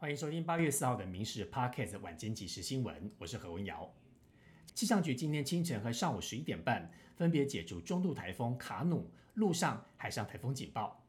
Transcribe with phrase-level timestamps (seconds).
[0.00, 3.94] 欢迎收听八月四号的《民事 Podcast》晚间即时新闻，我是何文瑶。
[4.74, 11.04] 气象局今天清晨和上午十一点半分别解除中度台风卡努陆上、海上台风警报。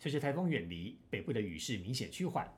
[0.00, 2.52] 随着台风远离，北部的雨势明显趋缓。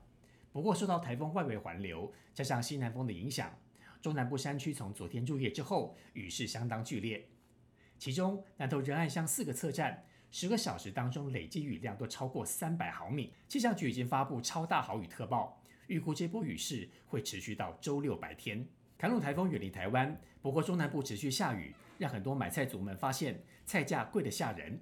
[0.51, 3.55] 不过，受到台风外围环流加上西南风的影响，
[4.01, 7.29] 中南部山区从昨天入夜之后，雨势相当剧烈。
[7.99, 10.07] 其中，南投仁爱乡四个测站。
[10.31, 13.33] 十个小时当中，累计雨量都超过三百毫米。
[13.49, 18.65] 气象局已经发布超大豪雨特报，预估这波雨势会持续到周六白天。
[18.97, 24.79] 卡努台风远离台湾，不过中南部持续下雨，让很多买菜族们发现菜价贵得吓人。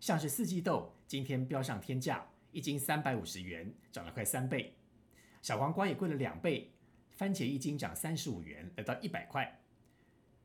[0.00, 4.74] 像是四季豆，今天飙上天价，一斤三百五十元，涨了快三倍。
[5.42, 6.72] 小黄瓜也贵了两倍，
[7.10, 9.60] 番茄一斤涨三十五元，来到一百块。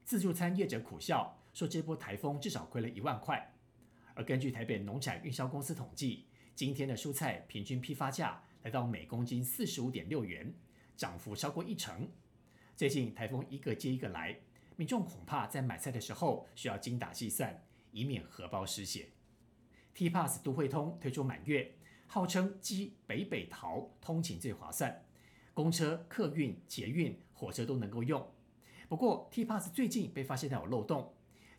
[0.06, 3.50] 自助餐业者苦笑说，这波台风至少亏了一万块。
[4.16, 10.53] 而根据台北农产运销公司统计，今天的蔬菜平均批发价来到每公斤四十五点六元，
[10.95, 12.08] 涨幅超过一成。
[12.76, 14.38] 最近台风一个接一个来，
[14.75, 19.09] 民众恐怕在买菜的时候需要精打细算，以免荷包失血。
[19.94, 21.75] T Pass 都会通推出满月，
[22.08, 25.05] 号称机北北桃通勤最划算，
[25.53, 28.27] 公车、客运、捷运、火车都能够用。
[28.88, 31.14] 不过 T Pass 最近被发现有漏洞。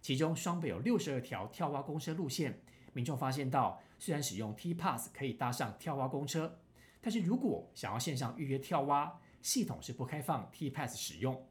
[0.05, 2.60] 其中双北有六十二条跳蛙公车路线，
[2.92, 6.58] 民众发现到，虽然使用 T Pass 可以搭上跳蛙公车，
[7.00, 11.48] 但是如果想要线上预约跳蛙，系统是不开放 T Pass 使用。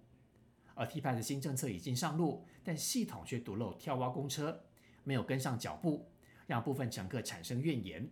[0.76, 4.64] 而 T Pass 新政策已经上路，但系统却独漏跳蛙公车，
[5.04, 6.08] 没有跟上脚步，
[6.46, 8.08] 让部分乘客产生怨言。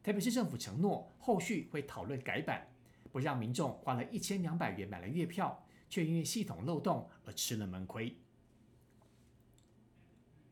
[0.00, 2.68] 台北市政府承诺后续会讨论改版，
[3.10, 8.16] 不让民众花了一千两百元买了月票，却因为系统漏洞而吃了闷亏。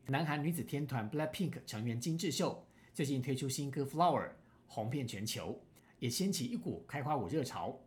[0.07, 4.21] 南韩女子天团 BLACKPINK 成员金智秀最近推出新歌《Flower》，
[4.67, 5.59] 红遍全球，
[5.97, 7.79] 也掀起一股开花舞热潮。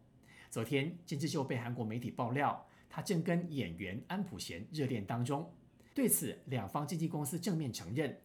[0.51, 5.49] 昨天，金智秀被韩国媒体爆料，她正跟演员安普贤热恋当中。
[5.95, 8.21] 对此，两方经纪公司正面承认。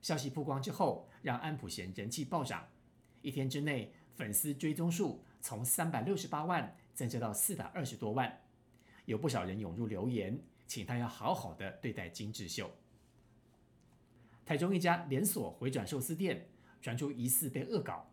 [0.00, 2.66] 消息曝光之后，让安普贤人气暴涨，
[3.20, 8.40] 一天之内粉丝追踪数从三百六十八万增加到四百二十多万。
[9.04, 12.70] 有不少人涌入留言，请他要好好的对待金智秀。
[14.46, 16.48] 台中一家连锁回转寿司店
[16.80, 18.08] 传出疑似被恶搞，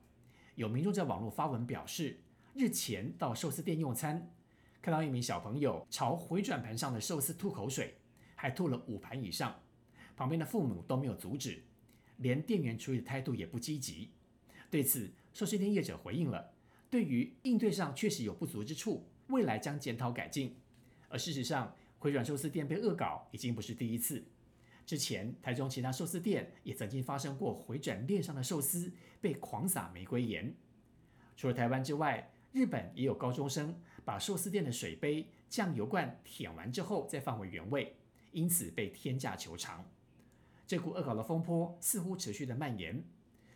[0.56, 2.20] 有民众在网络发文表示，
[2.56, 4.34] 日前到寿司店用餐，
[4.82, 8.00] 看到一名小朋友朝回转盘上的寿司吐口水，
[8.34, 9.62] 还吐了五盘以上，
[10.18, 11.62] 旁边的父母都没有阻止，
[12.18, 14.10] 连店员处理的态度也不积极。
[14.72, 16.52] 对此，寿司店业者回应了，
[16.90, 20.58] 对于应对上确实有不足之处，未来将检讨改进。
[21.10, 24.26] 而事实上，回转寿司店被恶搞已经不是第一次。
[24.86, 30.54] 之前，台中其他寿司店也曾经发生过回转链上的寿司被狂撒玫瑰盐。
[31.38, 37.96] 除了台湾之外，日本也有高中生把寿司店的水杯、酱油罐舔完之后再放回原位，
[38.32, 39.84] 因此被天价求偿。
[40.68, 43.04] 这股恶搞的风波似乎持续的蔓延，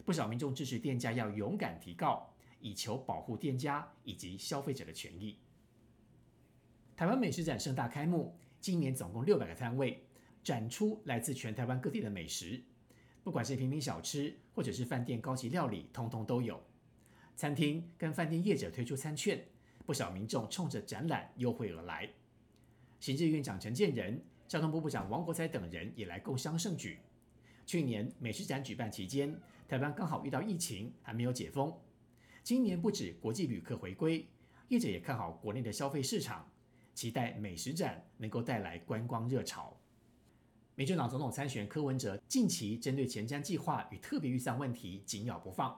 [0.05, 5.37] 不少民众支持店家要勇敢提告，以求保护店家以及消费者的权益。
[6.95, 10.03] 台湾美食展盛大开幕，今年总共六百个摊位。
[10.47, 12.63] 展出来自全台湾各地的美食，
[13.21, 16.63] 不管是平民小吃，或者是饭店高级料理，通通都有。
[17.35, 19.45] 餐厅跟饭店业者推出餐券，
[19.85, 22.09] 不少民众冲着展览优惠而来。
[23.01, 26.97] 行政院长陈建仁、交通部部长王国才等人也来共襄盛举。
[27.65, 29.37] 去年美食展举办期间，
[29.67, 31.77] 台湾刚好遇到疫情，还没有解封。
[32.41, 34.25] 今年不止国际旅客回归，
[34.69, 36.49] 业者也看好国内的消费市场，
[36.93, 39.77] 期待美食展能够带来观光热潮。
[40.77, 45.75] 民进党总统参选柯文哲近期针对前瞻计划与特别预算问题紧咬不放，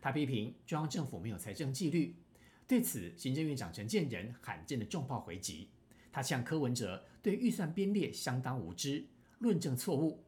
[0.00, 2.14] 他批评中央政府没有财政纪律。
[2.64, 5.68] 对此，行政院长陈建仁罕见的重炮回击，
[6.12, 9.04] 他向柯文哲对预算编列相当无知，
[9.40, 10.22] 论证错误。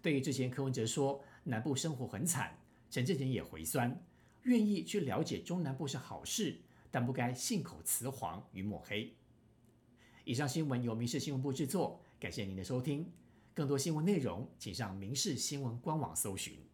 [0.00, 2.58] 对于之前柯文哲说南部生活很惨，
[2.90, 4.02] 陈建仁也回酸，
[4.44, 6.56] 愿意去了解中南部是好事，
[6.90, 9.12] 但不该信口雌黄与抹黑。
[10.24, 13.06] 以上新闻由民事新闻部制作，感谢您的收听。
[13.60, 16.69] 更多新闻内容，请上民视新闻官网搜寻。